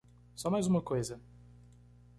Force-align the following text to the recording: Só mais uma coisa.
Só 0.33 0.49
mais 0.49 0.65
uma 0.65 0.81
coisa. 0.81 1.21